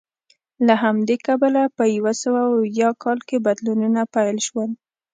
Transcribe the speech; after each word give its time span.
له 0.67 0.73
همدې 0.83 1.15
کبله 1.27 1.61
په 1.77 1.83
یو 1.95 2.07
سوه 2.21 2.41
یو 2.45 2.51
اویا 2.59 2.89
کال 3.03 3.19
کې 3.27 3.37
بدلونونه 3.45 4.01
پیل 4.13 4.37
شول 4.47 4.69